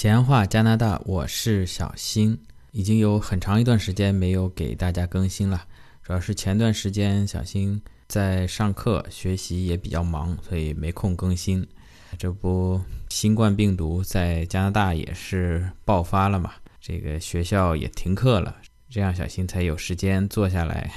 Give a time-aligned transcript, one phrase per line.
[0.00, 2.40] 闲话加拿大，我是小新，
[2.72, 5.66] 已经有很长一段时间没有给大家更新了，
[6.02, 7.78] 主要是前段时间小新
[8.08, 11.68] 在上课学习也比较忙，所以没空更新。
[12.16, 18.56] 这不，新冠病毒在加拿大也是爆发了嘛，这个学校也停课了，
[18.88, 20.90] 这样小新才有时间坐下来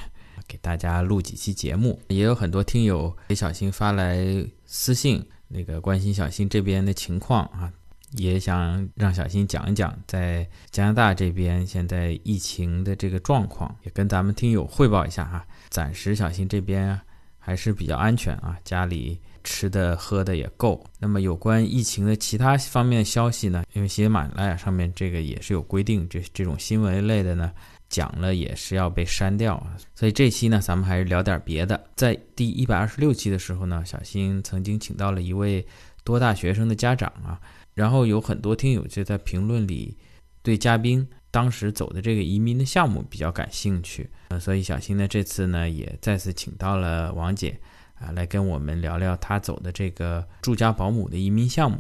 [0.48, 2.00] 给大家录几期节目。
[2.08, 7.70] 也有很多听友给小新发来私信，那个关心小新这边的情况啊。
[8.18, 15.46] 也想让小新讲一讲在加拿大这边现在疫情的这个状况，也跟咱们听友汇报一下哈。
[15.70, 17.00] 暂时小新这边
[17.40, 20.86] 还是比较安全啊，家里吃的喝的也够。
[21.00, 23.64] 那么有关疫情的其他方面的消息呢？
[23.74, 27.52] 因为喜马拉雅上面这个也是有规定，这这种新闻类的呢
[27.90, 29.76] 讲了也是要被删掉啊。
[29.96, 31.84] 所以这期呢，咱们还是聊点别的。
[31.96, 35.66] 在第一百二十六期的时候呢，小新曾经请到了一位
[36.04, 37.42] 多大学生的家长啊。
[37.74, 39.98] 然后有很多听友就在评论里
[40.42, 47.60] 对嘉宾当时走的这个移民的项目比较感兴趣，呃，所以小新呢这次呢也再次请到了王姐
[47.96, 51.80] 啊来跟我们聊聊她走的这个住家保姆的移民项目。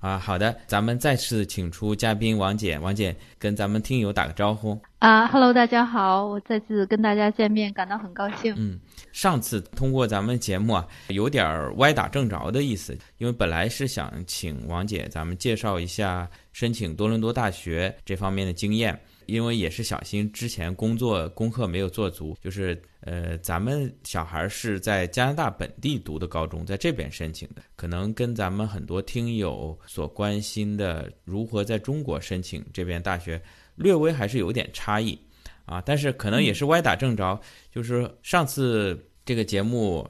[0.00, 4.80] 啊，好的，咱们再次请出嘉宾王姐，王姐跟咱们听友打个招呼。
[4.98, 8.54] 啊，Hello，大家好，我再次跟大家见面，感到很高兴。
[8.56, 8.80] 嗯，
[9.12, 18.98] 上次通过咱们节目啊，有点歪打正着的意思，因为本来是想请王姐咱们介绍一下申请多伦多大学这方面的经验。
[19.30, 33.40] 因为也是小新之前工作功课没有做足，就是呃，咱们小孩是在加拿大本地读的高中，在这边申请的，可能跟咱们很多听友所关心的如何在中国申请这边大学
[33.76, 35.18] 略微还是有点差异
[35.64, 35.80] 啊。
[35.80, 40.08] 但是可能也是歪打正着，就是上次这个节目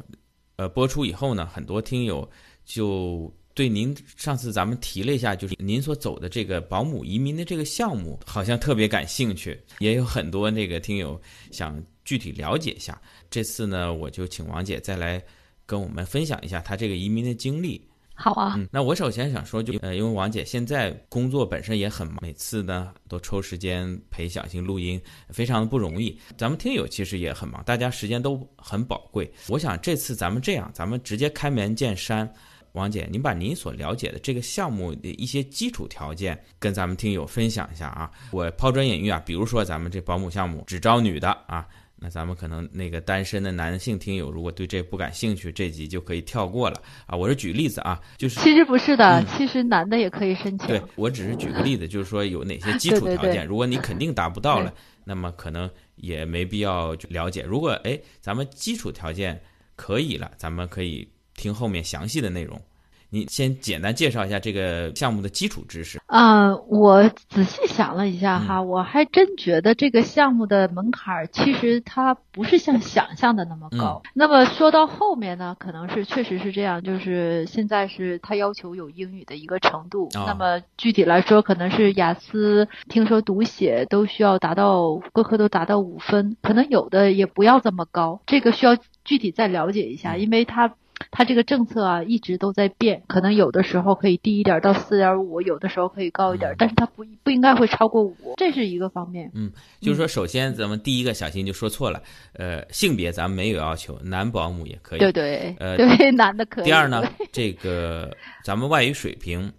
[0.56, 2.28] 呃播出以后呢，很多听友
[2.64, 3.32] 就。
[3.60, 12.98] 对您上次咱们提了一下，就是您所走的这个保姆移民的这个项目，好像特别感兴趣，也有很多那个听友想具体了解一下。
[13.28, 15.22] 这次呢，我就请王姐再来
[15.66, 17.86] 跟我们分享一下她这个移民的经历。
[18.14, 24.98] 好啊，嗯，那我首先想说，就呃，因为王姐现在工作本身也很忙，每次呢都抽时间陪小新录音，
[25.28, 26.18] 非常的不容易。
[26.38, 29.30] 咱们听友其实也很忙，大家时间都很宝贵。
[29.48, 32.26] 我想这次咱们这样，咱们直接开门见山。
[32.72, 38.10] 王姐，您把您所了解的这个项目的一些基础条件跟咱们听友分享一下啊。
[38.30, 41.66] 我抛砖引玉啊，比如说咱们这保姆项目只招女的啊，
[41.96, 47.16] 那咱们可能那个单身的男性听友如果对这不感兴趣，这集就可以跳过了啊。
[47.16, 50.68] 我是举例子啊，就是其实不是的，其实男的也可以申请。
[50.68, 54.72] 对我只是举个例子，就是说有哪些基础 条件，如果你肯定达不到了，
[55.04, 57.42] 那么可能也没必要了解。
[57.42, 59.42] 如果哎，咱们基础条件
[59.74, 61.08] 可以了，咱们可以。
[61.40, 62.60] 听后面详细的内容，
[63.08, 65.98] 你先简单介绍一下这个项目的基础知识。
[66.04, 74.02] 啊，我仔细想了一下哈，我还真觉得这个项目的门槛儿其实它不是像想象的那么高。
[74.12, 80.10] 那么说到后面呢，可能是确实是这样，就是现在是它要求有英语的一个程度。
[80.12, 88.20] 那么具体来说，可能是雅思，听说读写都需要达到各科都达到五分，可能有的也不要这么高。
[88.26, 90.74] 这个需要具体再了解一下，因为它。
[91.20, 99.30] 它这个政策啊一直都在变，可能有的时候可以低一点到四点五，有的时候可以高一点，但是它不不应该会超过五，这是一个方面。
[99.34, 104.98] 嗯，就是说，首先咱们第一个小心就说错了，呃，性别咱们没有要求，男保姆也可以。
[104.98, 106.64] 对对，呃，对， 男的可以。
[106.64, 108.10] 第二呢，这个
[108.42, 109.52] 咱们外语水平，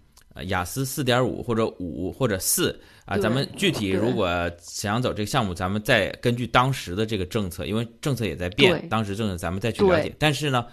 [0.46, 10.12] 雅思四点五或者五或者四啊，咱们具体如果想走这个项目，咱们再根据当时的这个政策，因为政策也在变，当时政策咱们再去了解。
[10.18, 10.66] 但是呢。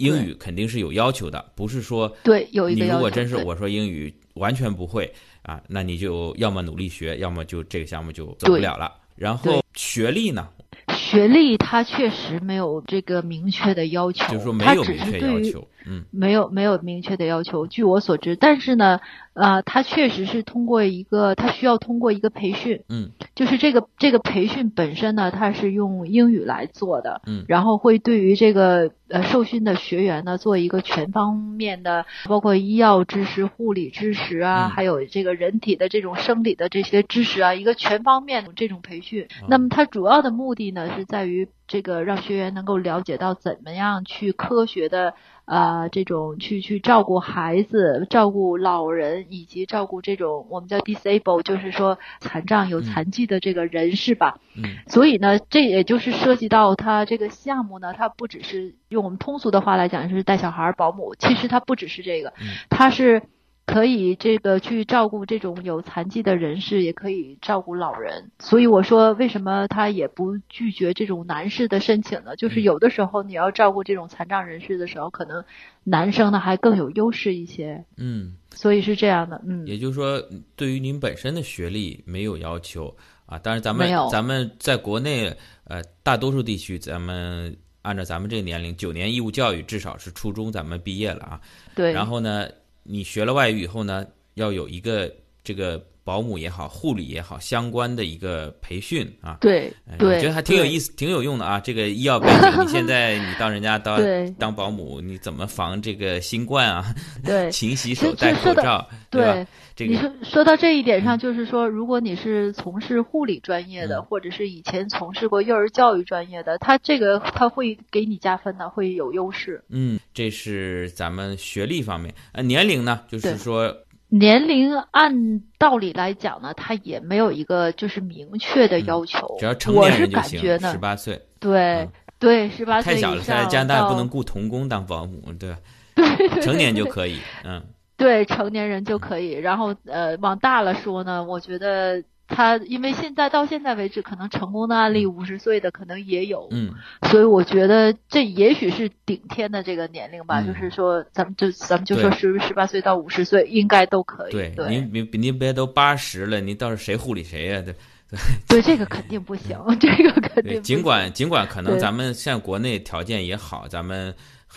[0.00, 5.12] 英语肯定是有要求的，不是说对有一个你如果真是我说英语完全不会
[5.42, 8.92] 啊，那你就要么努力学，要么就这个项目就走不了了。
[9.16, 10.48] 然后学历呢？
[10.88, 17.66] 学历它确实没有这个明确的要求，就是说没有明确要求，嗯，没有没有明确的要求。
[17.66, 19.00] 据我所知，但是呢。
[19.32, 39.28] 呃，它确实是通过一个，它需要通过一个培训，嗯，就是这个这个培训本身呢，它是用英语来做的，嗯，然后会对于这个呃受训的学员呢做一个全方面的，包括医药知识、护理知识啊，还有这个人体的这种生理的这些知识啊，一个全方面的这种培训。
[39.48, 45.14] 那么它主要的目的呢，是在于这个让学员能够了解到怎么样去科学的。
[45.50, 54.38] 啊，这种去去照顾孩子、照顾老人以及照顾这种我们叫 disable，就是说残障有残疾的这个人士吧。
[54.56, 54.62] 嗯。
[54.86, 62.32] 所以呢，这也就是涉及到他这个项目呢，它不只是用我们通俗的话来讲是带小孩保姆，其实它不只是这个，
[62.68, 63.22] 它是。
[63.72, 68.30] 可以这个去照顾这种有残疾的人士，也可以照顾老人。
[68.40, 72.34] 所以我说，为什么他也不拒绝这种男士的申请呢？
[72.36, 75.44] 就是有的时候你要照顾这种残障人士的时候，可能
[75.84, 77.84] 男生呢还更有优势一些。
[77.96, 79.40] 嗯，所以是这样的。
[79.46, 80.20] 嗯，也就是说，
[80.56, 82.94] 对于您本身的学历没有要求
[83.26, 83.38] 啊。
[83.38, 85.32] 当然，咱们咱们在国内
[85.64, 91.40] 呃大多数地区，咱们按照咱们这个年龄，九年义务教育至少是初中咱们毕业了啊。
[91.74, 91.92] 对。
[91.92, 92.48] 然后呢，
[92.90, 94.04] 你学了外语以后呢，
[94.34, 95.14] 要有一个
[95.44, 95.78] 这个
[96.10, 99.38] 保姆也好、护理也好相关的一个培训啊。
[99.40, 101.60] 对我觉得还挺有意思、挺有用的啊。
[101.60, 103.96] 这个医药背景，你现在你当人家当
[104.36, 106.84] 当保姆，你怎么防这个新冠啊？
[107.24, 109.46] 对 勤洗手、戴口罩，对吧？
[109.76, 119.62] 这个你说说到这一点上，就是说，如果你是从事护理专业的，嗯或者是以前从事过幼儿教育专业的，他这个他会给你加分的，会有优势。
[119.68, 122.12] 嗯，这是咱们学历方面。
[122.32, 123.72] 呃，年龄呢，就是说，
[124.10, 129.36] 年龄按道理来讲呢，他也没有一个就是明确的要求。
[129.38, 131.20] 只要成年人就行十，八岁。
[131.38, 135.58] 对、嗯对，十八岁太小了，在加拿大到不能雇童工当保姆，对吧？
[136.42, 137.62] 成年就可以，嗯
[137.96, 139.32] 对成年人就可以。
[139.32, 146.72] 然后呃，往大了说呢，我觉得他因为现在到现在为止，可能成功的案例五十岁的可能也有，嗯。
[147.10, 150.46] 所以我觉得这也许是顶天的这个年龄吧，嗯。
[150.46, 154.32] 就是说咱们就咱们就说对十十八岁到五十岁应该都可以。
[154.32, 154.68] 对，对。
[154.68, 157.74] 您您您别都八十了，您到时候谁护理谁呀、对。
[158.48, 164.12] 对这个肯定不行， 这个肯定尽管尽管可能咱们现在国内条件也好，咱们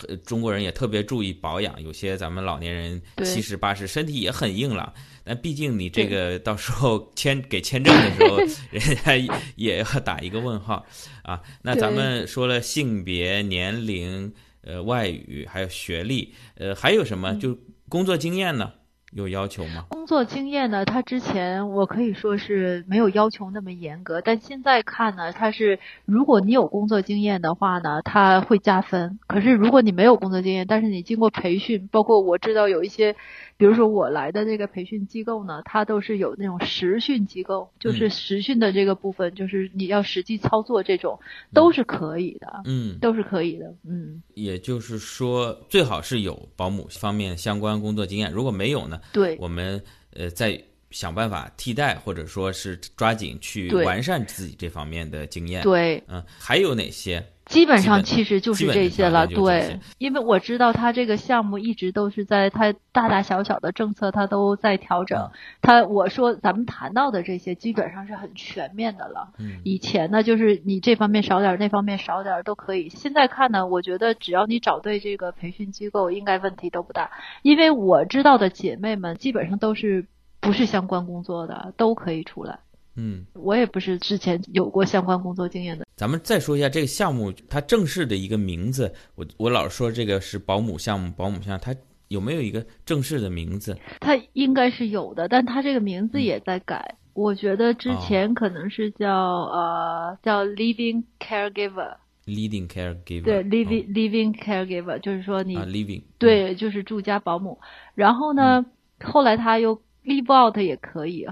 [0.08, 4.92] 呃中国人也特别注意保养，有些咱们老年人七十八十身体也很硬朗，
[5.24, 8.36] 但毕竟你这个到时候签给签证的时候，
[8.70, 10.84] 人家也也要打一个问号
[11.22, 11.40] 啊。
[11.62, 14.32] 那咱们说了性别、年龄、
[14.62, 17.32] 呃外语还有学历，呃还有什么？
[17.32, 18.72] 嗯就工作经验呢？
[19.12, 19.86] 有要求吗？
[19.90, 29.20] 工作经验呢，他之前我可以说是没有要求那么严格，但现在看呢，他是如果你有工作经验的话呢，他会加分。
[29.28, 33.14] 可是如果你没有工作经验，但是你经过培训，包括我知道有一些，
[33.56, 41.18] 比如说我来的这个培训机构呢，它都是有那种实训机构，就是实训的这个部分，就是你要实际操作这种，
[41.52, 49.00] 都是可以的，嗯，都是可以的，嗯，也就是说，最好是有保姆方面相关工作经验，如果没有呢？
[49.12, 49.36] 对。
[49.38, 49.82] 我们
[50.14, 50.60] 呃再
[50.90, 57.24] 想办法替代，或者说是抓紧去完善自己这方面的经验。，对，嗯，还有哪些？
[57.46, 65.18] 基本上其实就是这些了，对，因为我知道他这个项目一直都是在他大大小小的政策，他都在调整。
[65.18, 65.30] 嗯
[65.60, 69.28] 他我说咱们谈到的这些基本上是很全面的了。
[69.38, 72.88] 嗯以前呢，就是你这方面少点儿，那方面少点儿都可以。
[72.88, 77.10] 现在看呢，我觉得只要你找对这个培训机构，应该问题都不大。
[77.42, 80.06] 因为我知道的姐妹们基本上都是
[80.40, 82.60] 不是相关工作的，都可以出来。
[82.96, 85.84] 嗯，我也不是之前有过相关工作经验的。
[85.96, 88.92] 咱们再说一下这个项目它正式的一个名字。
[89.14, 91.74] 我我老说这个是保姆项目，保姆项目，它
[92.08, 93.76] 有没有一个正式的名字？
[94.00, 96.96] 它应该是有的，但它这个名字也在改。
[97.14, 107.60] 我觉得之前可能是叫、呃叫 living caregiver，Leading caregiver，对哦 living、living caregiver，就是说你、啊，living，对就是住家保姆。
[107.94, 108.66] 然后呢，
[109.00, 111.24] 后来他又 live out 也可以，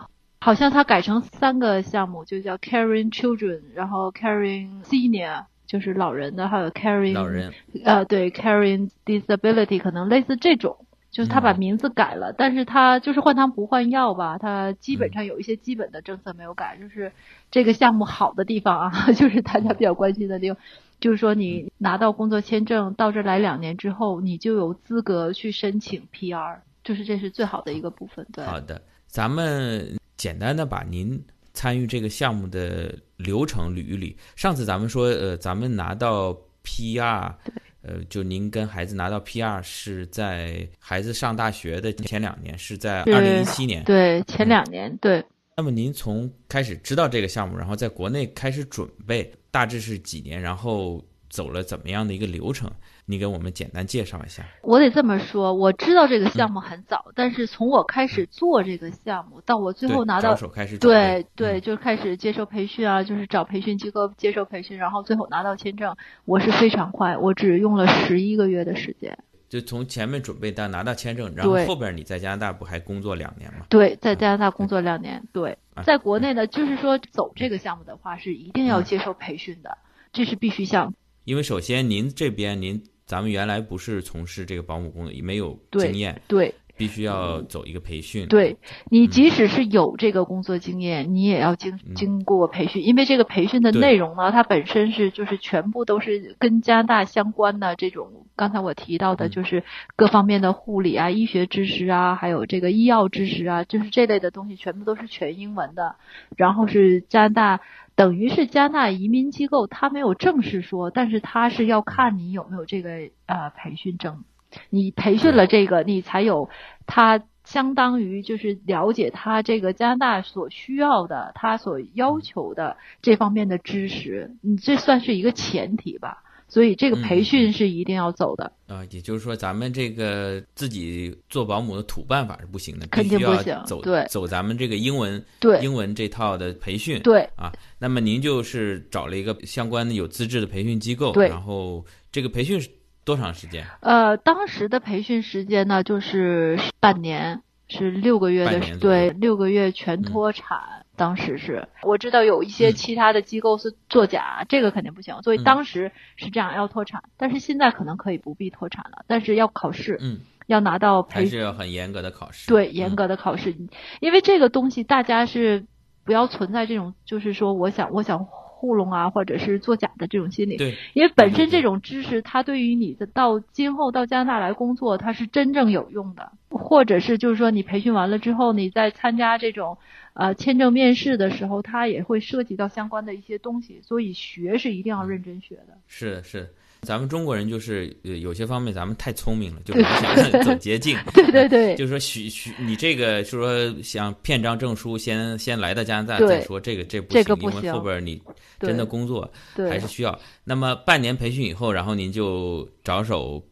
[0.43, 5.45] 好像他改成三个项目，就叫 caring children，然后 caring senior。
[5.65, 7.51] 就是老人的，还有 caring 老人，
[7.85, 10.77] 呃，对，carrying disability 可能类似这种，
[11.11, 17.13] 就是他把嗯名字改了，但是他就是换汤不换药吧，他基嗯本上有一些基本的政策没有改，就是
[17.51, 20.59] 这个项目好的地方啊， 就是大家比较关心的地方，
[21.01, 28.45] 就是说你拿到工作签证到这儿来两年之后，你就有资格去申请 PR，就是这是最好的一个部分，对。
[28.45, 34.15] 好的，咱们简单的把您参与这个项目的流程捋一捋。
[34.37, 37.35] 上次咱们说，呃，咱们拿到 PR，
[37.83, 43.83] 呃，就您跟孩子拿到 PR 是在孩子上大学的前两年，是在对二零一七年。
[43.85, 45.25] 对，前两年，对，
[45.57, 50.41] 那么您从开始知道这个项目，然后在国内开始准备，大致是几年？
[50.41, 52.71] 然后走了怎么样的一个流程？
[53.07, 54.45] 你给我们简单介绍一下。
[54.63, 65.97] 我得这么说，我知道这个项目很早，但是从我开始做这个项目到我最后拿到着手开始对对，嗯就开始接受培训啊，就是找培训机构接受培训，然后最后拿到签证，
[66.27, 69.19] 我是非常快，我只用了十一个月的时间。
[69.49, 73.67] 就从前面准备到拿到签证，然后后边你在加拿大不还工作两年吗？
[73.69, 79.77] 对，在加拿大工作两年，对啊，在国内呢，就是说走这个项目的话，是一定要嗯接受培训的，
[80.13, 80.95] 这是必须项。
[81.25, 88.27] 因为首先您这边您咱们原来不是从事这个保姆工作，也没有经验，对必须要走一个培训。
[88.27, 88.57] 对
[88.91, 98.27] 你，即使是有这个工作经验，你也要经经过培训，因为这个培训的内容呢，它本身是就是全部都是跟加拿大相关的这种。
[98.35, 99.63] 刚才我提到的就是
[99.95, 105.97] 各方面的护理啊、医学知识啊，还有这个医药知识啊，就是这类的东西，全部都是全英文的。
[106.37, 107.61] 然后是加拿大，
[107.95, 112.91] 等于是加拿大移民机构，他没有正式说，但是他是要看你有没有这个
[113.27, 114.25] 呃培训证。
[114.71, 116.49] 你培训了这个，你才有
[116.87, 126.23] 他相当于就是了解他这个加拿大所需要的，他所要求的这方面的知识，你这算是一个前提吧。
[126.49, 133.59] 所以这个培训是一定要走的啊，也就是说，咱们这个自己做保姆的土办法是不行的，肯定不行。
[133.65, 137.51] 走对，走咱们这个英文对英文这套的培训对啊。
[137.79, 142.69] 那么您就是找了一个相关的有资质的培训机构，对，然后这个培训是
[143.05, 143.67] 多长时间？
[143.81, 150.85] 呃，当时的培训时间呢，就是半年，是六个月的，对，六个月全脱产。
[150.95, 155.21] 当时是我知道有一些其他的机构是作假，这个肯定不行。
[155.23, 163.57] 所以当时是这样要脱产，但是现在可能可以不必脱产了，但是要考试，嗯，要拿到还是很严格的考试，对，严格的考试，
[164.01, 165.65] 因为这个东西大家是
[166.05, 168.29] 不要存在这种，就是说我想我想
[168.63, 179.77] 糊弄啊，或者是作假的这种心理，对，因为本身这种知识它对于你的到今后到加拿大来工作，它是真正有用的，或者是就是说你培训完了之后，你在参加这种。
[180.15, 185.79] 呃，签证面试的时候，它也会涉及到相关的一些东西，所以学是一定要认真学的。
[185.87, 186.51] 是是，
[186.87, 190.99] 咱们中国人就是有些方面咱们太聪明了， 就想走捷径。
[191.15, 198.21] 对对对，就是说许许你这个，就说想骗张证书，先先来到加拿大再说，这个这不行，因为后边你
[198.59, 200.19] 真的工作还是需要。
[200.43, 203.43] 那么半年培训以后，然后您就着手。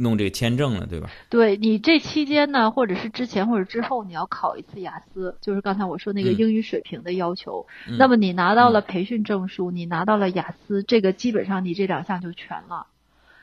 [0.00, 1.10] 弄这个签证了，对吧？
[1.28, 7.66] 对你这期间呢，或者是之前或者之后，你要考一次雅思，就是刚才我说那个英语水平的要求。
[7.98, 12.86] 那么你拿到了培训证书，你拿到了雅思，这个基本上你这两项就全了，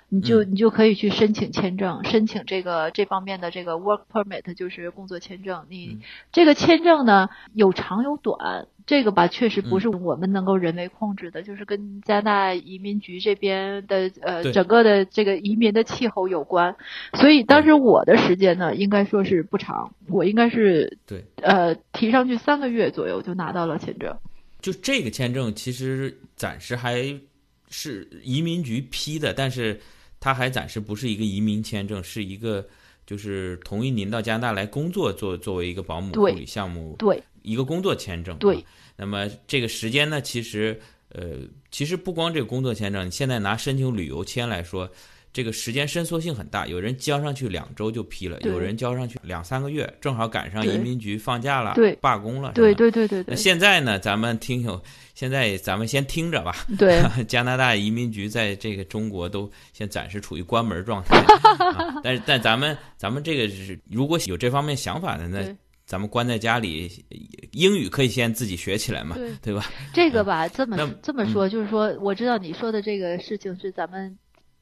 [0.09, 5.65] 你就你就可以去申请签证，申请这个这方面的这个 work permit，就是工作签证。
[5.69, 5.99] 你
[6.31, 8.67] 这个签证呢，有长有短。
[8.85, 16.73] 这个吧，确实不是我们能够人为控制的，就是跟加拿大移民局这边的呃整个的这个移民的气候有关。
[17.15, 24.15] 所以当时我的时间呢，应该说是不长，我应该是对呃提上去三个月左右就拿到了签证。
[24.61, 27.13] 就这个签证其实暂时还
[27.69, 29.81] 是移民局批的，但是
[30.19, 32.67] 它还暂时不是一个移民签证，是一个
[33.05, 36.95] 就是同意您到加拿大来工作，作作为一个保姆护理项目。
[36.99, 37.21] 对。
[37.43, 38.61] 一个工作签证，对。
[38.97, 40.21] 那么这个时间呢？
[40.21, 40.77] 其实，
[41.09, 41.37] 呃，
[41.71, 44.89] 其实不光这个工作签证，你现在拿申请旅游签来说，
[45.37, 46.65] 这个时间伸缩性很大。
[46.65, 52.53] 有人交上去两周就批了，有人交上去两三个月，正好赶上移民局放假了，对罢工了。
[52.55, 53.25] 对对对对对。
[53.27, 53.99] 那现在呢？
[53.99, 54.81] 咱们听友，
[55.13, 56.65] 现在咱们先听着吧。
[56.75, 57.03] 对。
[57.29, 61.23] 加拿大移民局在这个中国都现暂时处于关门状态，
[62.03, 65.55] 但是但咱们咱们这个是如果有这方面想法的那。
[65.85, 66.91] 咱们关在家里，
[67.53, 69.71] 英语可以先自己学起来嘛，对吧？
[69.93, 74.13] 这个吧，这么这么说，就是说，我知道你说的这个事情是咱们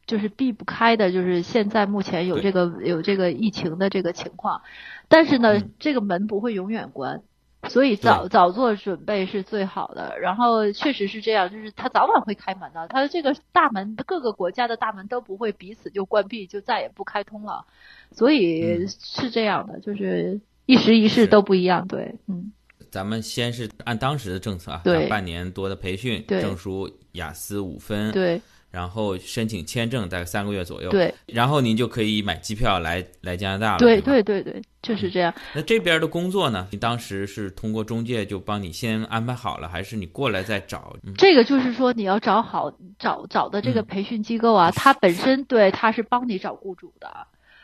[0.05, 4.61] 就是避不开的，就是现在目前有这个有这个疫情的这个情况，
[5.07, 7.21] 但是呢，这个门不会永远关，
[7.69, 10.19] 所以早早做准备是最好的。
[10.19, 17.65] 然后确实是这样，就是它早晚会开门的，它这个大门各个国家的大门都不会彼此就关闭，就再也不开通了，
[18.11, 20.41] 所以是这样的，就是。
[20.67, 22.51] 一时一事都不一样，对，嗯，
[22.89, 28.41] 咱们先是按当时的政策啊，对，半年多的培训，证书雅思五分，对，
[28.75, 35.33] 然后申请签证大概三个月左右，对，然后您就可以买机票来来加拿大了，对对对对，就是这样。
[35.53, 36.67] 那这边的工作呢？
[36.71, 40.93] 你当时是通过中介就帮你先安排好了，还是你过来再找？
[41.17, 47.09] 这个就是说你要找好找找的这个培训机构啊，他本身对他是帮你找雇主的。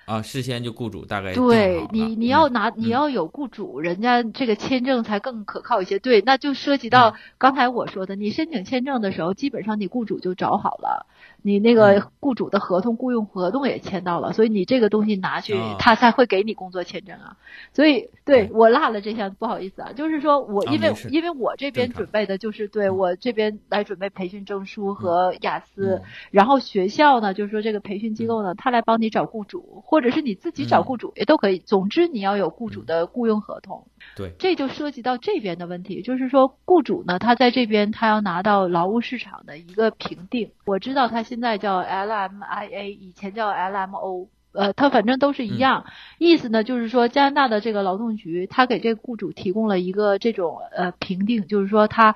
[0.06, 6.00] 啊，事先就雇主大概对你，你要拿你要有雇主，人家这个签证才更可靠一些。
[6.00, 11.06] 对，那就涉及到刚才我说的，你申请签证的时候，基本上你雇主就找好了。
[11.44, 17.38] 你那个雇主的合同、雇佣合同也签到了，所以你这个东西拿去，他才会给你工作签证啊。
[17.74, 19.92] 所以，对我落了这项，不好意思啊。
[19.96, 31.58] 就是说我因为因为我这边准备的就是对我这边来准备培训证书和雅思，然后学校呢，就是说这个培训机构呢，他来帮你找雇主，或者是你自己找雇主也都可以。
[31.58, 33.88] 总之你要有雇主的雇佣合同。
[34.16, 40.52] 对，这就涉及到这边的问题，就是说雇主呢，他在这边他要拿到劳务市场的一个评定。
[40.66, 41.22] 我知道他。
[41.32, 45.86] 现在叫 LMIA，以前叫 LMO，呃，它反正都是一样，
[46.18, 52.16] 意思呢就是说加拿大的这个劳动局，他给这个雇主提供了一个这种呃评定，就是说他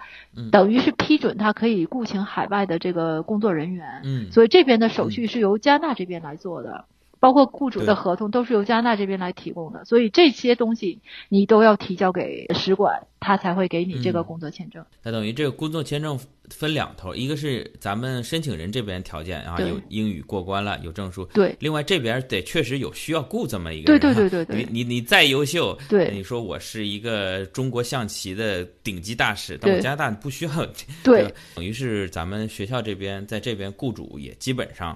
[0.51, 6.85] 等于是批准他可以雇请海外的这个工作人员，嗯，所以这边的手续是由加拿大这边来做的。
[7.19, 14.85] 包括雇主的合同都是由加拿大这边来提供的，所以这些东西你都要提交给使馆，他才会给你这个工作签证。
[15.03, 16.19] 那等于这个工作签证
[16.49, 21.25] 分两头，一个是咱们申请人这边条件啊，有英语过关了，有证书。
[21.33, 21.55] 对。
[21.59, 23.99] 另外这边得确实有需要雇这么一个人。
[23.99, 24.63] 对对对对对。
[24.63, 30.51] 你你你再优秀，对，你说我是一个中国象棋的顶级大使，但我加拿大不需要。
[31.03, 31.33] 对。
[31.55, 34.95] 等于是咱们学校这边在这边雇主也基本上。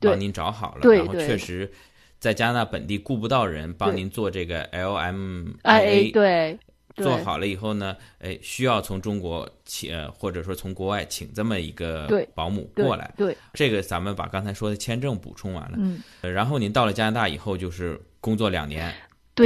[0.00, 1.70] 帮您找好了，然后确实，
[2.18, 6.58] 在加拿大本地雇不到人帮您做这个 LMIA，对，
[6.96, 18.92] 做好了以后呢，哎，需要从中国请，或者说从国外请这么一个保姆过来，对，这个咱们把刚才说的签证补充完了，嗯，然后您到了加拿大以后就是工作两年。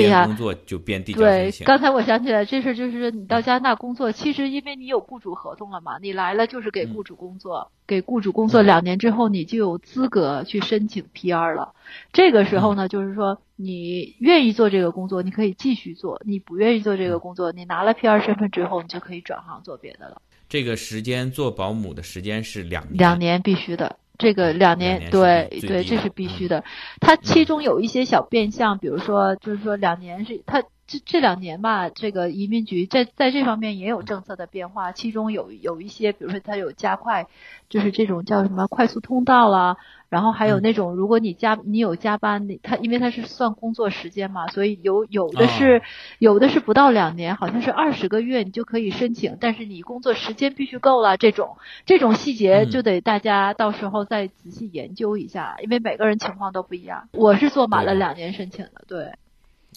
[0.02, 11.74] 对呀，工作就边递交对，刚才我想起来，这事就是你到加拿大工作，其实因为你有雇主合同了嘛，你来了就是给雇主工作，给雇主工作两年之后，你就有资格去申请 PR 了。
[12.12, 20.20] 这个时候呢，就是说你愿意做这个工作，你可以继续做；你不愿意做这个工作，你拿了 PR 身份之后，你就可以转行做别的了。
[20.48, 23.96] 这个时间做保姆的时间是两年，两年必须的。
[24.16, 26.64] 这个两年，对对，这是必须的。
[27.00, 34.92] 它其中有一些小变相，比如说，就是说两年是它这这两年吧，这个移民局在在这方面也有政策的变化。
[34.92, 37.26] 其中有有一些，比如说它有加快，
[37.68, 39.76] 就是这种叫什么快速通道啦。
[40.10, 45.82] 然后还有那种，如果你加你有加班，你他因为它是算工作时间嘛，所以有有的是
[46.20, 51.16] 有的是不到两年，好像是二十个月你就可以申请，但是你工作时间必须够了。
[51.16, 57.08] 这种这种细节就得大家到时候再仔细研究一下，因为每个人情况都不一样。
[57.12, 59.14] 我是做满了两年申请的，对。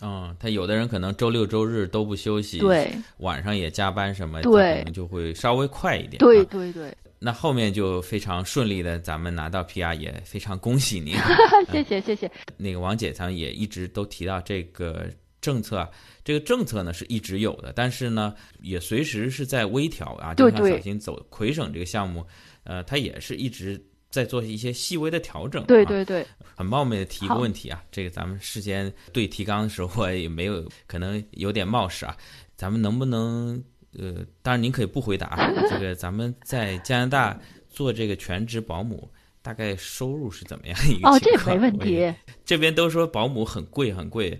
[0.01, 6.17] 嗯，他有的人可能周六周日都不休息，对，晚上也加班什么，对，可能就会稍微快一点。
[6.19, 6.95] 对对对。
[7.19, 11.15] 那后面就非常顺利的，咱们拿到 PR 也非常恭喜您。
[11.71, 12.31] 谢谢谢谢。
[12.57, 15.09] 那个王姐咱们也一直都提到这个
[15.41, 15.89] 政策，
[16.23, 20.35] 这个政策呢是一直有的，但是呢也随时是在微调啊。
[20.35, 22.23] 就像小新走魁省这个项目，
[22.65, 23.83] 呃，它也是一直
[24.17, 25.63] 在做一些细微的调整。
[25.65, 26.25] 对对对。
[26.55, 32.17] 很冒昧的提一个问题啊，这个咱们事先对提纲的时候也没有，可能有点冒失啊，
[32.55, 33.63] 咱们能不能？
[33.97, 35.51] 呃，当然您可以不回答。
[35.69, 39.09] 这个咱们在加拿大做这个全职保姆，
[39.41, 41.15] 大概收入是怎么样一个情况？
[41.15, 42.13] 哦，这没问题。
[42.45, 44.39] 这边都说保姆很贵很贵，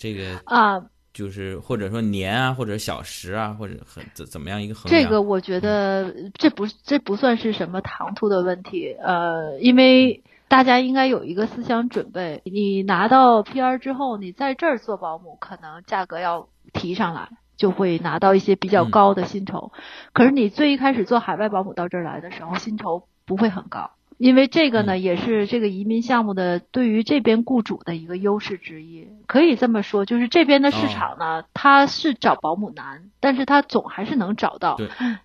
[0.00, 0.78] 这个啊，
[1.16, 5.02] 就是或者说年啊，或者小时啊，或者很怎怎么样一个衡量？
[5.02, 8.92] 这个我觉得这不这不算是什么唐突的问题。
[9.02, 17.30] 呃，因为大家应该有一个思想准备，你拿到 PR 之后，你在这儿做保姆，可能价格要提上来。
[17.56, 19.72] 就会拿到一些比较高的薪酬，
[20.12, 29.08] 可是你最一开始做海外保姆到这儿来的时候，薪酬不会很高，因为这个呢也是这个移民项目的对于这边雇主的一个优势之一。
[29.26, 34.76] 可以这么说，就是这边的市场呢，他是找保姆难，但是他总还是能找到。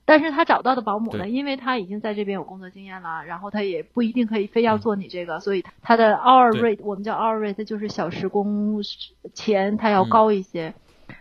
[0.05, 8.81] 但是他找到的保姆呢，因为他已经在这边有工作经验了，然后他也不一定可以非要做你这个，所以他的 hour rate 我们叫 hour rate 就是小时工
[9.33, 10.73] 钱，他要高一些。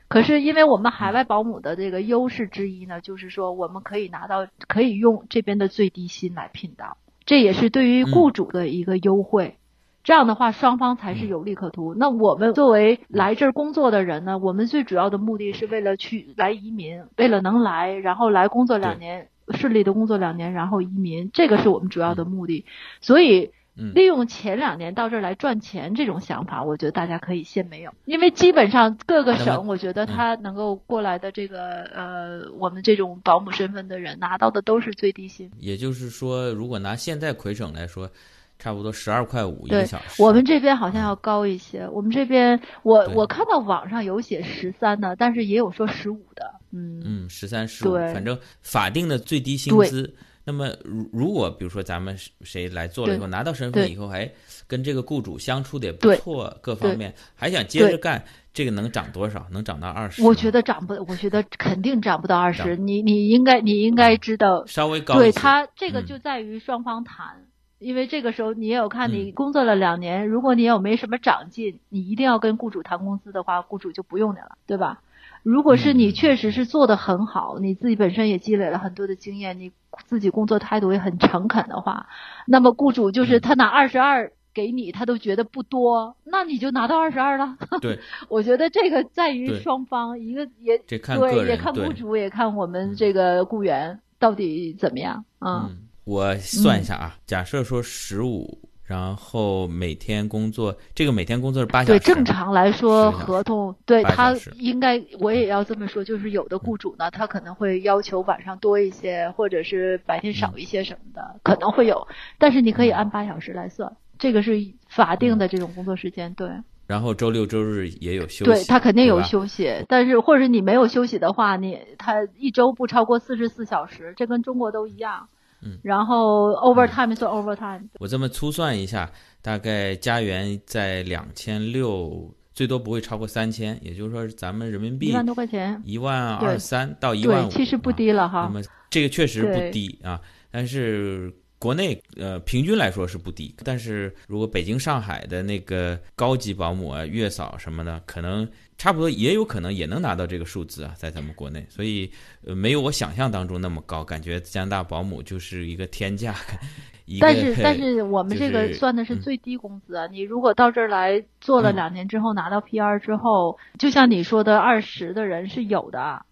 [0.09, 6.96] 可是，因为我们海外保姆的这个优势之一呢，就是说我们可以拿到，可以用这边的最低薪来聘到，
[7.31, 9.55] 这也是对于雇主的一个优惠。
[10.03, 11.95] 这样的话，双方才是有利可图。
[11.95, 22.64] 那我们作为来这儿工作的人呢，我们最主要的目的是为了去来移民，为了能来，然后来工作两年，顺利的工作两年，然后移民，这个是我们主要的目的。
[23.01, 23.53] 所以。
[23.95, 35.51] 利用前两年到这儿来赚钱这种想法，我觉得大家可以先没有，因为基本上各个省，我觉得他能够过来的这个呃，我们这种保姆身份的人拿到的都是最低薪。
[35.59, 38.11] 也就是说，如果拿现在魁省来说，
[38.59, 40.23] 差不多十二块五一个小时。
[40.23, 46.45] 我们这边好像要高一些，我们这边我我看到网上有写十三的，但是也有说十五的。
[46.73, 50.14] 嗯嗯，十三十五，反正法定的最低薪资。
[50.42, 54.29] 那么，如如果比如说咱们谁来做了以后拿到身份以后，还
[54.66, 59.46] 跟这个雇主相处的也不错，各方面还想接着干，这个能涨多少？
[59.50, 60.22] 能涨到二十？
[60.22, 62.74] 我觉得涨不，我觉得肯定涨不到二十。
[62.76, 67.44] 你你应该你应该知道，稍微高对他这个就在于双方谈，
[67.79, 75.00] 因为这个时候你也有看你工作了两年，如果你有没什么长进，你一定要跟雇主谈工资的话，雇主就不用你了，对吧？
[75.42, 79.72] 如果是你确实是做的很好，你自己本身也积累了很多的经验，你
[80.07, 82.07] 自己工作态度也很诚恳的话，
[82.46, 87.57] 那么雇主就是他拿二十二给你，他都觉得不多，那你就拿到二十二了。
[87.81, 87.98] 对，
[88.29, 90.76] 我觉得这个在于双方，一个也
[91.18, 98.59] 对，也看雇主，也看我们这个雇员到底怎么样嗯，我算一下啊，假设说十五。
[98.90, 102.00] 然后每天工作，这个每天工作是八小时。
[102.00, 112.09] 对，正常来说，合同对他应该，我也要这么说，就是有的雇主呢，他可能会要求晚上多一些，或者是白天少一些什么的，可能会有。
[112.37, 116.35] 但是你可以按八小时来算，这个是法定的这种工作时间。
[116.35, 116.50] 对。
[116.88, 118.44] 然后周六周日也有休息。
[118.44, 125.29] 对他肯定有休息，但是或者你没有休息的话，你他一周不超过四十四小时，这跟中国都一样。
[125.62, 127.83] 嗯，然后 overtime 是 overtime。
[127.99, 129.11] 我这么粗算一下，
[129.42, 138.51] 大概加元在两千六，最多不会超过三千，也就是说咱们人民币一万多块钱，一万二三到一万五，其实不低了哈。
[138.53, 140.20] 那么这个确实不低啊，
[140.51, 148.49] 但是国内呃平均来说是不低，但是如果北京、上海的那个高级保姆啊、月嫂什么的，可能。
[148.81, 152.11] 差不多也有可能也能拿到这个数字啊，在咱们国内，所以
[152.47, 156.35] 呃没有我想象当中那么高，感觉加拿大保姆就是一个天价。
[157.21, 166.25] 但是但是我们这个算的是最低工资啊，你如果到这儿来做了两年之后拿到 PR 之后，就像你说的二十的人是有的，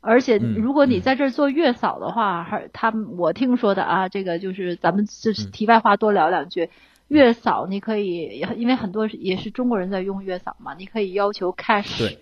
[0.00, 6.70] 而且如果你在这儿做月嫂的话，还他们我听说的啊，这个就是咱们就是题外话多聊两句。
[7.08, 12.16] 月嫂，你可以，因为很多也是中国人在用月嫂嘛，你可以要求 cash，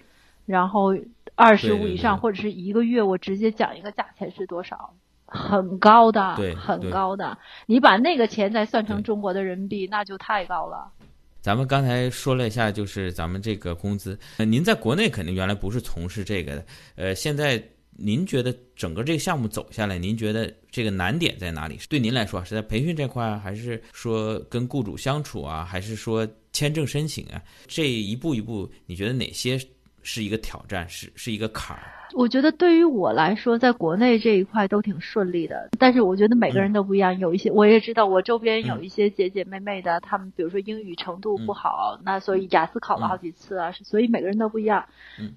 [0.46, 0.94] 然后
[1.34, 4.94] 二十五以上或者是一个月，我直接讲一个价钱是多少，
[5.26, 7.38] 很高的，很高的。
[7.66, 10.90] 你把那个钱再算成中国的人民币，那就太高了。
[11.40, 16.64] 咱们刚才说了一下，就是咱们这个工资，您在国内肯定原来不是从事这个的，
[16.96, 17.62] 呃，现在。
[17.96, 21.78] 您觉得整个这个项目走下来，您觉得这个难点在哪里？
[21.88, 27.42] 对您来说是在培训这块，还是说跟雇主相处啊，还是说签证申请啊？
[27.66, 29.60] 这一步一步，你觉得哪些
[30.04, 31.82] 是一个挑战，是是一个坎儿？
[32.12, 35.70] 我觉得对于我来说，在国内这一块都挺顺利的。
[35.80, 44.84] 但是我觉得每个人都不一样，有一些我也知道，我周边有一些姐姐妹妹的，他们比如说英语程度不好，那所以雅思考了好几次啊，所以每个人都不一样。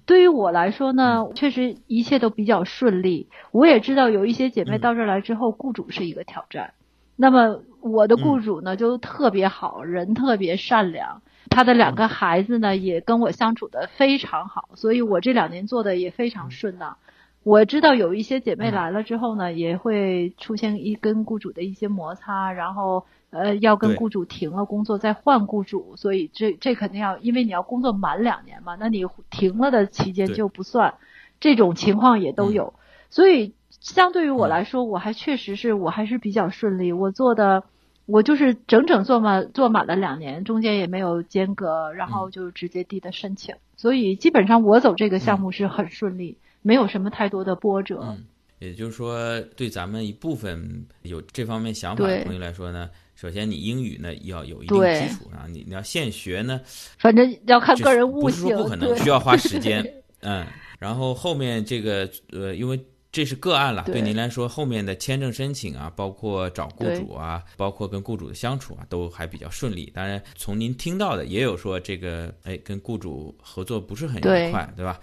[0.06, 3.28] 对于我来说呢，确实一切都比较顺利。
[3.50, 6.74] 我也知道有一些姐妹到这儿来之后，雇主是一个挑战。
[7.16, 11.22] 那么我的雇主呢，就特别好人，特别善良。
[11.58, 16.98] 他的两个孩子呢，也跟我相处的非常好，所以我这两年做的也非常顺当。
[17.42, 30.94] 我知道有一些姐妹来了之后呢，也会出现一跟雇主的一些摩擦，然后呃要跟雇主停了工作再换雇主，所以这这肯定要，因为你要工作满两年嘛，那你停了的期间就不算。
[31.40, 32.74] 这种情况也都有，
[33.10, 37.64] 所以相对于我来说，我还确实是我还是比较顺利，我做的。
[38.08, 48.00] 我就是整整做满做满了两年，中间也没有间隔，然后就直接递的申请，所以基本上我走这个项目是很顺利，没有什么太多的波折。
[48.02, 48.24] 嗯，
[48.60, 56.58] 也就是说，对咱们一部分有这方面想法的朋友来说呢，首先你英语呢要有一定基础啊，你你要现学呢，
[56.96, 59.84] 反正要看个人悟性，不是说不可能，需要花时间。
[60.22, 60.46] 嗯，
[60.78, 62.80] 然后后面这个呃，因为。
[63.10, 69.90] 这是个案了，对您来说，后面的签证申请啊，包括找雇主啊，包括跟雇主的相处啊，都还比较顺利。
[69.94, 75.00] 当然，从您听到的，也有说这个，哎，跟雇主合作不是很愉快，对吧？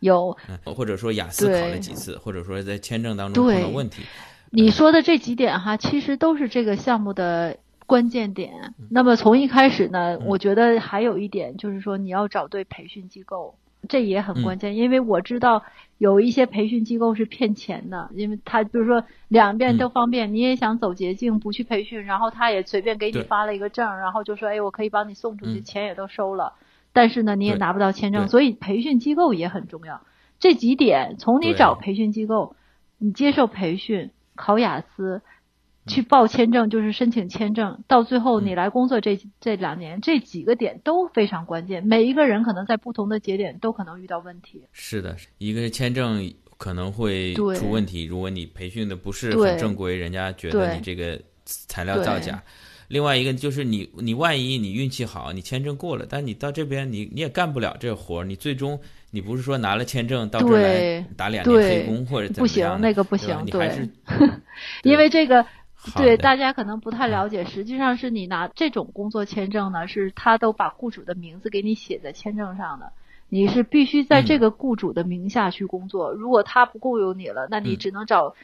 [0.00, 4.02] 有，或者说雅思考了几次，或者说在签证当中碰到问题。
[4.50, 8.74] 你说的这几点哈，其实都是这个项目的关键点。
[8.90, 13.56] 那么从一开始呢，我觉得还有一点就是说，你要找对培训机构。
[13.88, 15.62] 这也很关键，因为我知道
[15.98, 26.54] 有一些培训机构是骗钱的，因为他比如说两边都方便，你也想走捷径不去培训，然后他也随便给你发了一个证，然后就说哎我可以帮你送出去，钱也都收了，
[26.92, 30.00] 但是呢你也拿不到签证，所以培训机构也很重要。
[30.38, 32.56] 这几点从你找培训机构，
[32.98, 35.22] 你接受培训，考雅思。
[35.86, 41.84] 去报签证就是申请签证，到最后你来工作这这两年，这几个点都非常关键。
[41.86, 44.62] 每一个人可能在不同的节点都可能遇到问题。
[44.72, 52.42] 是的，一个是签证可能会出问题，如果你培训的不是很正规，人家觉得你这个材料造假。
[52.88, 58.78] 另外一个就是你你万一你运气好，你签证过了，但你到这边你你也干不了这活儿，你最终
[59.10, 62.46] 你不是说拿了签证到这来打两年黑工或者怎么样？
[62.46, 63.88] 不行，那个不行，你还是，
[64.82, 65.44] 因为这个。
[65.96, 72.92] 对，大家可能不太了解，实际上是你拿这种工作签证呢，是他都把雇主的名字给你写在签证上的，
[73.28, 76.12] 你是必须在这个雇主的名下去工作。
[76.12, 78.34] 如果他不雇佣你了，那你只能找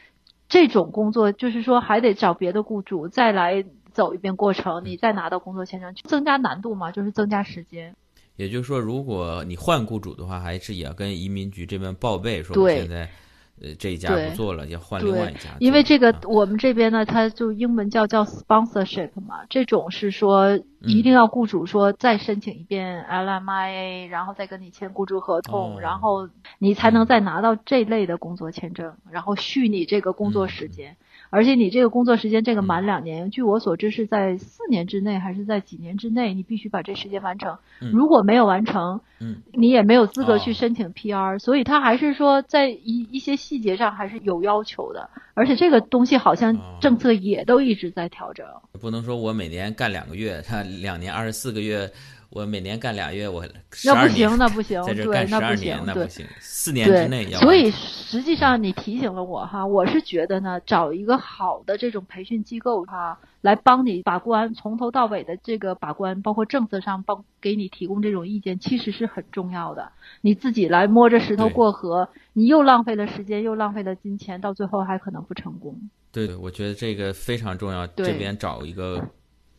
[0.47, 7.95] 这种工作，就是说还得找别的雇主再来走一遍过程，你再拿到工作签证，增加难度嘛，就是增加时间。
[8.35, 13.09] 也就是说，如果你换雇主的话，还是也要跟移民局这边报备，说现在。
[13.63, 15.51] 呃，这一家不做了，要换另外一家。
[15.59, 30.97] 因为这个，我们这边呢，它就英文叫叫 sponsorship 嘛，这种是说一定要雇主说再申请一遍 LMIA，然后再跟你签雇主合同，然后你才能再拿到这类的工作签证，然后续你这个工作时间。
[31.31, 37.57] 而且你这个工作时间这个满两年，据我所知是在四年之内还是在几年之内，你必须把这时间完成。
[37.79, 38.99] 如果没有完成，
[39.53, 41.39] 你也没有资格去申请 PR。
[41.39, 45.09] 所以他还是说在一一些细节上还是有要求的。
[45.33, 48.45] 而且这个东西好像政策也都一直在调整。
[48.81, 51.89] 不能说我每年干两个月，他两年二十四个月。
[52.31, 53.45] 我每年干俩月，我
[53.83, 57.37] 那不行，那不行， 在这干十二年，那不行，四年之内要。
[57.41, 69.91] 所以实际上你提醒了我哈，我是觉得呢，找一个好的这种培训机构哈，来帮你把关，从头到尾的这个把关，包括政策上帮给你提供这种意见，其实是很重要的。
[70.21, 75.77] 你自己来摸着石头过河，你又浪费了时间，又浪费了金钱，到最后还可能不成功。
[76.13, 77.85] 对，我觉得这个非常重要。
[77.87, 79.05] 这边找一个。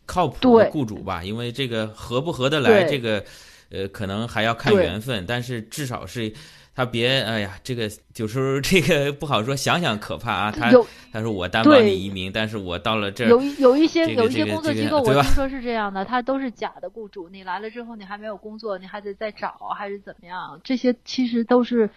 [0.07, 3.25] 靠谱的雇主吧，因为这个合不合得来，这个，
[3.71, 5.25] 呃，可能还要看缘分。
[5.27, 6.33] 但是至少是，
[6.75, 10.51] 他别，哎呀，这个有时候这个不好说，想想可怕啊。
[10.51, 10.71] 他
[11.13, 17.29] 他说我担保你移民，但是我到了这儿，有有一些有一些工作机构，我听说是这样的，他都是假的雇主。
[17.29, 20.61] 你来了之后，你还没有工作，你还得再找，还是怎么样？
[20.65, 21.89] 这些其实都是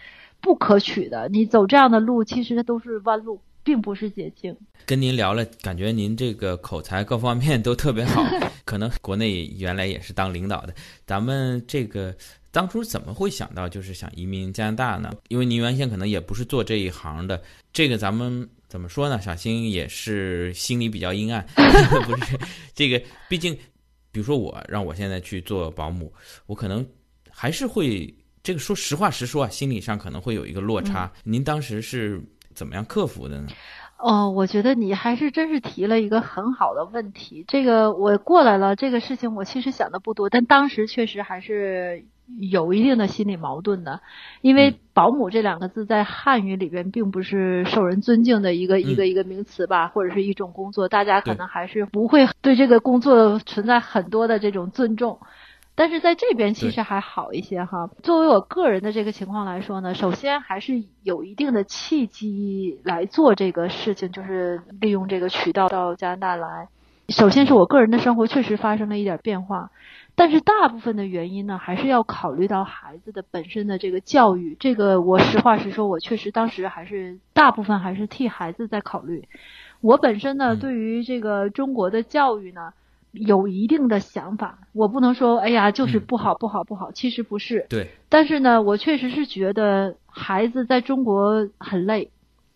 [0.42, 1.28] 不可取的。
[1.30, 3.42] 你走这样的路，其实都是弯路。
[3.66, 4.56] 并不是捷径。
[4.86, 8.24] 跟您聊了，感觉您这个口才各方面都特别好。
[8.64, 10.74] 可能国内原来也是当领导的，
[11.06, 12.16] 咱们这个
[12.52, 15.12] 当初怎么会想到就是想移民加拿大呢？
[15.28, 17.42] 因为您原先可能也不是做这一行的。
[17.74, 19.20] 这个咱们怎么说呢？
[19.20, 21.44] 小新也是心里比较阴暗，
[22.06, 22.40] 不是
[22.76, 23.02] 这个。
[23.28, 23.54] 毕竟，
[24.12, 26.14] 比如说我让我现在去做保姆，
[26.46, 26.88] 我可能
[27.32, 31.12] 还是会这个说实话实说啊，心理上可能会有一个落差。
[31.24, 32.22] 您当时是？
[32.56, 33.48] 怎么样克服的呢？
[33.98, 37.46] 哦，我觉得你还是真是提了一个很好的问题。
[37.48, 42.04] 这个我过来了，这个事情我其实想的不多，但当时确实还是
[42.40, 44.02] 有一定的心理矛盾的，
[44.42, 55.20] 因为保姆这两个字在汉语里边并不是受人尊敬的一个一个一个名词吧，或者是一种工作，大家可能还是不会对这个工作存在很多的这种尊重。
[55.78, 57.90] 但是在这边其实还好一些哈。
[58.02, 66.70] 作为我个人的这个情况来说呢，首先还是有一定的契机来做这个事情，就是利用这个渠道到加拿大来。
[67.10, 69.70] 首先是我个人的生活确实发生了一点变化，
[70.16, 74.56] 但是大部分的原因呢，还是要考虑到孩子的本身的这个教育。
[74.60, 79.28] 这个我实话实说，我确实当时还是大部分还是替孩子在考虑。
[79.82, 82.72] 我本身呢，对于这个中国的教育呢。
[83.16, 86.92] 有一定的想法，我不能说，哎呀，就是不好，不好，不好。
[86.92, 87.66] 其实不是。
[87.70, 87.90] 对。
[88.10, 92.12] 但是呢，我确实是觉得孩子在中国很累，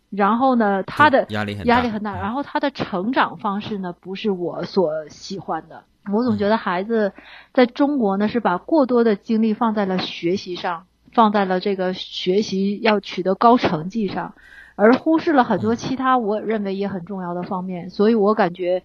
[0.10, 5.84] 然后呢，他的压力很压力很大，然后他的成长方式呢，不是我所喜欢的。
[6.12, 7.14] 我总觉得孩子
[7.54, 14.34] 在中国呢，是把过多的精力放在了学习上，放在了这个学习要取得高成绩上，
[14.76, 17.90] 而忽视了很多其他我认为也很重要的方面。
[17.90, 18.84] 所以我感觉。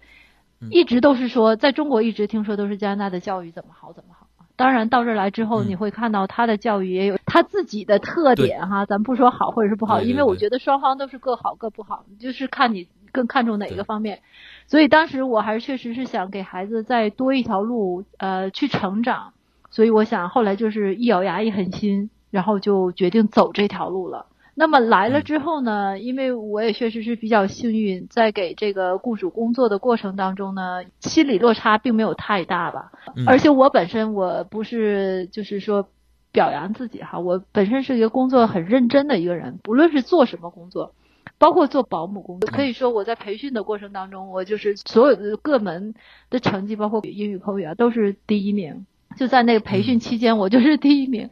[0.71, 4.27] 一直都是说，在中国一直听说都是加拿大的教育怎么好怎么好。
[4.57, 8.85] 当然到这儿来之后，你会看到他的教育也有他自己的特点哈。
[8.85, 14.21] 咱不说好或者是不好，因为我觉得双方都是各好各不好，就是看你更看重哪一个方面。
[14.67, 19.33] 所以当时我还是确实是想给孩子再多一条路呃去成长，
[19.71, 24.27] 所以我想后来就是一咬牙一狠心，然后就决定走这条路了。
[24.57, 25.99] 那么来了之后呢？
[25.99, 32.93] 因为我也确实是比较幸运，在给这个雇主工作的过程当中呢，心理落差并没有太大吧。
[33.27, 35.89] 而且我本身我不是就是说
[36.31, 40.93] 表扬自己哈，我本身是一个工作很认真的一个人，不论是做什么工作，
[41.37, 45.93] 包括做保姆工作，可以说我在培训的过程当中，我就是所有的各门
[46.29, 48.85] 的成绩，包括英语口语啊，都是第一名。
[49.17, 51.29] 就在那个培训期间，我就是第一名。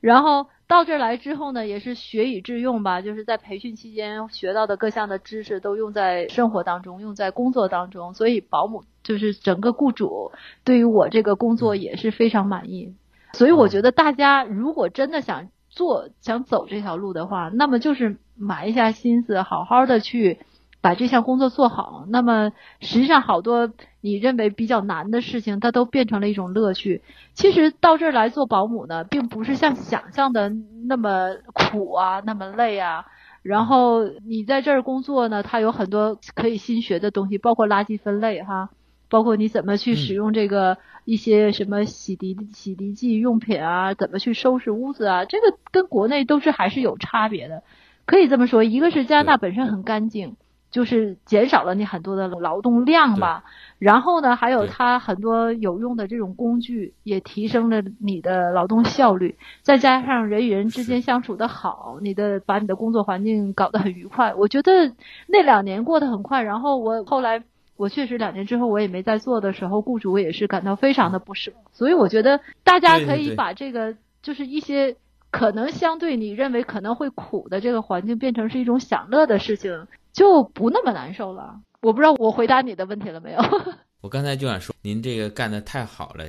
[0.00, 0.46] 然后。
[0.72, 10.32] 到这儿来之后呢，也是学以致用吧，就是在培训期间学到的各项的知识都用在生活当中，用在工作当中，所以保姆就是整个雇主
[10.64, 12.94] 对于我这个工作也是非常满意。
[13.34, 20.38] 所以我觉得大家如果真的想做、想走这条路的话，那么就是埋一下心思，好好的去。
[20.82, 27.02] 把这项工作做好，那么实际上好多你认为比较难的事情，它都变成了一种乐趣。
[27.34, 30.52] 其实到这儿来做保姆呢，并不是像想象的
[30.86, 33.06] 那么苦啊，那么累啊。
[33.42, 38.70] 然后你在这儿工作呢，它有很多可以新学的东西，包括垃圾分类哈，
[39.08, 47.62] 包括你怎么去使用这个一些什么洗涤洗涤剂用品啊，怎么去收拾屋子啊，这个跟国内都是还是有差别的。
[48.04, 50.36] 可以这么说，一个是加拿大本身很干净。
[50.72, 53.44] 就是减少了你很多的劳动量吧，
[53.78, 59.36] 然后呢，还有它很多有用的这种工具，也提升了你的劳动效率。
[59.60, 64.32] 再加上人与人之间相处的好，你的把你的工作环境搞得很愉快。
[64.34, 64.92] 我觉得
[65.26, 66.42] 那两年过得很快。
[66.42, 67.44] 然后我后来，
[67.76, 71.52] 我确实两年之后我也没在做的时候，雇主也是感到非常的不舍。
[71.72, 74.96] 所以我觉得大家可以把这个就是一些
[75.30, 79.86] 可能相对你认为可能会苦的这个环境，变成是一种享乐的事情。
[80.12, 81.60] 就不那么难受了。
[81.80, 83.40] 我不知道我回答你的问题了没有？
[84.02, 86.24] 我刚才就想说，您这个干的太好了，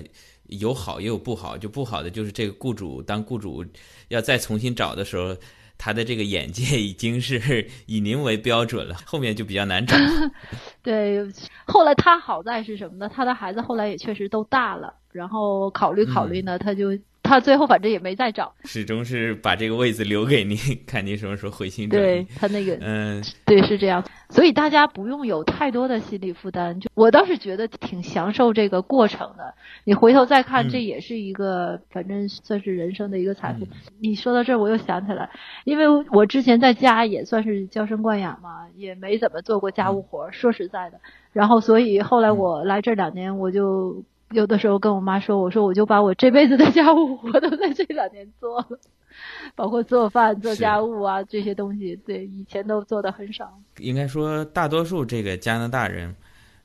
[0.48, 1.58] 有好也有不好。
[1.58, 3.66] 就不好的就是这个雇主当雇主
[4.10, 5.36] 要再重新找的时候，
[5.78, 9.96] 他的这个眼界已经是以您为标准了，后面就比较难找。
[10.82, 11.28] 对，
[11.66, 13.10] 后来他好在是什么呢？
[13.14, 16.98] 他的孩子后来也确实都大了，然后考虑考虑呢，他就。
[17.24, 22.06] 他最后反正也没再找，始终是把这个位子留给您， 看您什么时候回心转意。
[22.06, 24.04] 对他那个，嗯，对，是这样。
[24.30, 26.80] 所以大家不用有太多的心理负担。
[26.80, 29.54] 就我倒是觉得挺享受这个过程的。
[29.86, 33.66] 你回头再看，这也是一个，反正算是人生的一个财富。
[34.02, 35.30] 你说到这儿，我又想起来，
[35.64, 40.30] 因为我之前在家也算是娇生惯养嘛，也没怎么做过家务活。
[40.32, 41.00] 说实在的，
[41.32, 44.04] 然后所以后来我来这两年，我就。
[44.34, 48.80] 有的时候跟我妈说，我说我就把我这辈子的家务 活都在这两年做了，
[49.56, 53.58] 包括做饭、做家务啊这些东西，对以前都做的很少。
[53.78, 56.14] 应该说，大多数这个加拿大人，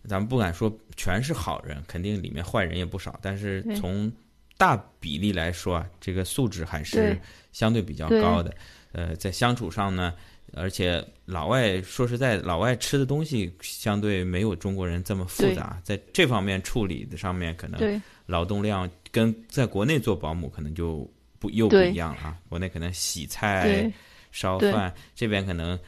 [0.04, 3.18] 咱们不敢说全是好人，肯定里面坏人也不少。
[3.22, 4.10] 但是从
[4.56, 7.18] 大比例来说啊，这个素质还是
[7.52, 8.52] 相对比较高的。
[8.92, 10.14] 呃，在相处上呢。
[10.54, 21.08] 而且老外说实在，老外吃的东西相对没有中国人这么复杂，在这方面处理的上面，可能劳动量跟在国内做保姆可能就
[21.38, 22.36] 不又不一样了啊。
[22.48, 23.92] 国内可能洗菜、
[24.32, 25.78] 烧饭，这边可能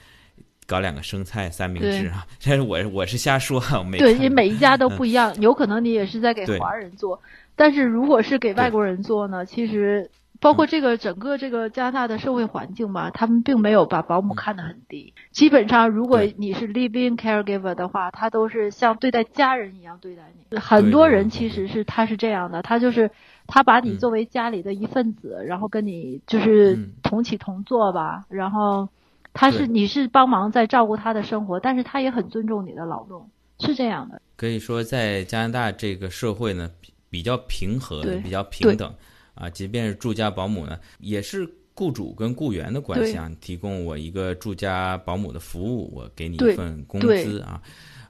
[0.66, 2.26] 搞两个生菜三明治啊。
[2.44, 7.20] 但是我我是瞎说，没对，因为每一家都不一样，有可能你也是在给华人做，
[7.56, 10.08] 但是如果是给外国人做呢，其实。
[10.40, 15.12] 包括这个整个这个加拿大的社会环境吧，他们并没有把保姆看得很低。
[15.32, 20.56] 基本上，如果你是 living caregiver 的话，他都是像对待家人一样对待你。
[20.56, 23.10] 很多人其实是他是这样的，他就是
[23.46, 28.24] 他把你作为家里的一份子，然后跟你就是同起同坐吧。
[28.30, 28.88] 然后
[29.34, 34.22] 他是你是帮忙在照顾他的生活，但是他也很尊重你的劳动，是这样的。
[34.36, 36.70] 可以说，在加拿大这个社会呢，
[37.10, 38.94] 比较平和，比较平等。
[39.40, 43.32] 啊，即便是住家保姆呢，也是雇主跟雇员的关系啊。
[43.40, 47.60] 提供我一个住家保姆的服务，我给你一份工资啊，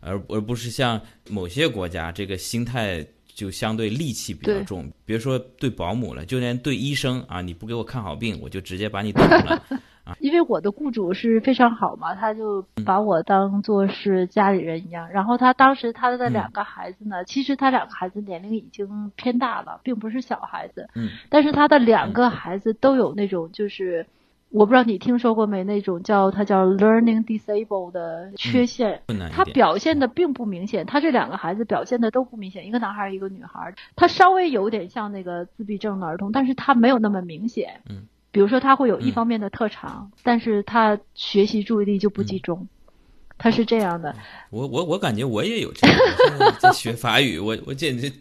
[0.01, 4.90] 而而不是像某些国家，这个心态就相对戾气比较重。
[5.05, 9.62] 别说对保姆了，就连对医生啊，你不给我看好病，我就直接把你怼了。
[10.19, 15.09] 因为我的雇主是非常好嘛，他就把我当做是家里人一样。
[15.11, 20.89] 然后他当时他的两个孩子呢，其实他两个孩子年龄已经偏大了，并不是小孩子。
[20.95, 21.09] 嗯。
[21.29, 24.07] 但是他的两个孩子都有那种，就是
[24.51, 25.63] 我不知道你听说过没？
[25.63, 29.03] 那种叫他叫 learning disable 的缺陷。
[29.31, 33.73] 他表现的并不明显，他这两个孩子表现的都不明显，一个男孩一个女孩。
[33.95, 37.83] 他稍微有点像那个自闭症的儿童，但是他没有那么明显。
[37.89, 38.07] 嗯。
[38.33, 42.69] 比如说他会有一方面的特长，但是他学习注意力就不集中，
[43.38, 44.14] 他是这样的。
[44.51, 45.99] 我我我感觉我也有这样，
[46.59, 48.12] 在学法语，我我简直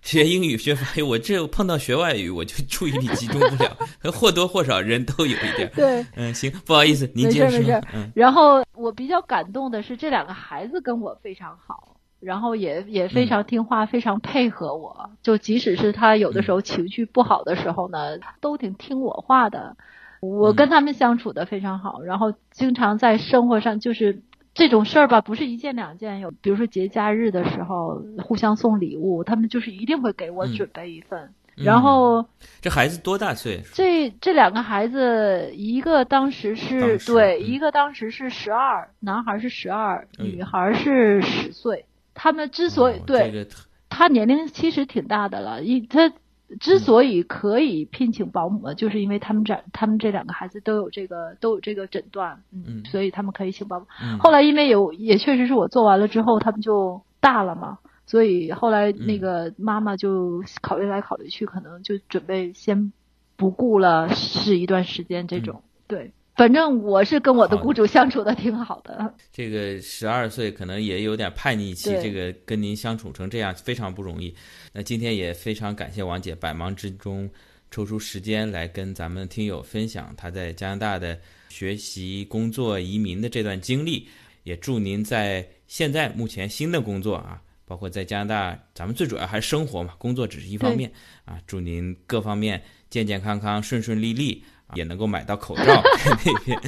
[0.00, 3.76] 学英语学法语，我这碰到学外语我就注意力集中不了，
[4.12, 5.70] 或多或少人都有一点。
[5.76, 7.80] 对，嗯，行，不好意思，您接着说。
[7.94, 11.96] 嗯，然后我比较感动的是这两个孩子跟我非常好。
[12.22, 15.10] 然后也也非常听话，非常配合我。
[15.22, 19.76] 就即使是他有的时候情绪不好的时候呢，都挺听我话的。
[20.20, 24.22] 我跟他们相处的非常好，然后经常在生活上就是
[24.54, 26.20] 这种事儿吧，不是一件两件。
[26.20, 31.30] 有比如说节假日的时候，互相送礼物，他们就是一定会给我准备一份。
[31.54, 32.24] 然后
[32.60, 33.60] 这孩子多大岁？
[33.74, 41.84] 这这两个孩子，一个当时是对，一个当时是十二，男孩是十二，女孩是十岁。
[42.14, 43.46] 他们之所以对，
[43.88, 45.62] 他年龄其实挺大的了。
[45.62, 46.12] 一他
[46.60, 53.86] 之所以可以聘请保姆，就是因为他们这他们这两个孩子都有这个都有这个诊断，嗯，所以他们可以请保姆。
[54.20, 62.92] 后来因为有也确实是我做完了之后，他们就大了嘛，所以后来那个妈妈就考虑来考虑去，可能就准备先
[63.36, 65.62] 不顾了，试一段时间这种。
[65.86, 69.14] 对，反正我是跟我的雇主相处的挺好的。
[69.30, 74.34] 这个十二岁可能也有点叛逆期，这个跟您相处成这样非常不容易。
[74.72, 77.28] 那今天也非常感谢王姐百忙之中
[77.70, 81.18] 抽出时间来跟咱们听友分享她在加拿大的
[81.50, 84.08] 学习、工作、移民的这段经历。
[84.44, 90.90] 也祝您在现在目前新的工作啊，包括在加拿大，咱们最主要还是生活嘛，工作只是一方面
[91.24, 91.38] 啊。
[91.46, 92.60] 祝您各方面
[92.90, 94.42] 健健康康、顺顺利利。
[94.74, 95.64] 也能够买到口罩
[96.24, 96.58] 那边，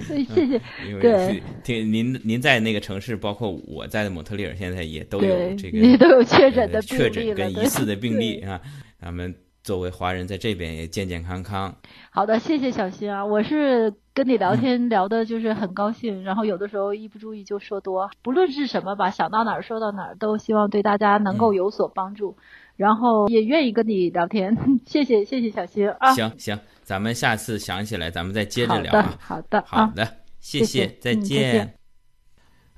[0.26, 0.60] 谢谢。
[0.88, 8.60] 因为听您您在那个城市，包括我在的蒙特利尔，现在也都有这个，也都有确诊的确诊跟疑似的病例啊。
[9.00, 11.74] 咱们作为华人在这边也健健康康。
[12.10, 22.36] 好的，谢谢小新啊，我是跟你聊天聊的就是很高兴，然后有的时候一不注意就说多，不论是什么吧，想到哪儿说到哪儿，都希望对大家能够有所帮助，
[22.76, 24.56] 然后也愿意跟你聊天。
[24.86, 26.14] 谢谢谢谢小新啊。
[26.14, 26.58] 行行。
[26.84, 29.18] 咱们下次想起来，咱们再接着聊啊。
[29.20, 31.74] 好的，好的，谢谢，再见。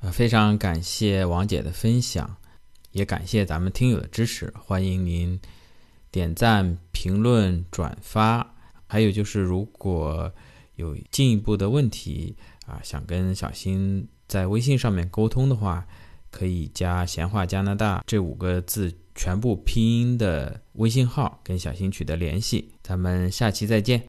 [0.00, 2.36] 呃，非常感谢王姐的分享，
[2.92, 4.52] 也感谢咱们听友的支持。
[4.56, 5.40] 欢迎您
[6.10, 8.54] 点赞、评论、转发。
[8.86, 10.32] 还有就是，如果
[10.76, 12.36] 有进一步的问题
[12.66, 15.84] 啊，想跟小新在微信上面沟通的话，
[16.30, 18.94] 可以加“闲话加拿大”这五个字。
[19.16, 24.04] 全部拼音的微信号跟小新取得联系，咱们下期再见。